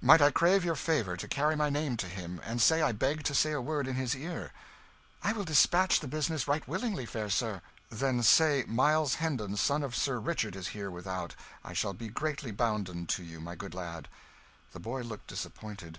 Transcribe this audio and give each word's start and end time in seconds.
"Might 0.00 0.20
I 0.22 0.30
crave 0.30 0.64
your 0.64 0.76
favour 0.76 1.16
to 1.16 1.26
carry 1.26 1.56
my 1.56 1.68
name 1.68 1.96
to 1.96 2.06
him, 2.06 2.40
and 2.44 2.62
say 2.62 2.80
I 2.80 2.92
beg 2.92 3.24
to 3.24 3.34
say 3.34 3.50
a 3.50 3.60
word 3.60 3.88
in 3.88 3.96
his 3.96 4.14
ear?" 4.14 4.52
"I 5.20 5.32
will 5.32 5.42
despatch 5.42 5.98
the 5.98 6.06
business 6.06 6.46
right 6.46 6.64
willingly, 6.68 7.06
fair 7.06 7.28
sir." 7.28 7.60
"Then 7.90 8.22
say 8.22 8.64
Miles 8.68 9.16
Hendon, 9.16 9.56
son 9.56 9.82
of 9.82 9.96
Sir 9.96 10.20
Richard, 10.20 10.54
is 10.54 10.68
here 10.68 10.92
without 10.92 11.34
I 11.64 11.72
shall 11.72 11.92
be 11.92 12.06
greatly 12.06 12.52
bounden 12.52 13.06
to 13.06 13.24
you, 13.24 13.40
my 13.40 13.56
good 13.56 13.74
lad." 13.74 14.06
The 14.70 14.78
boy 14.78 15.02
looked 15.02 15.26
disappointed. 15.26 15.98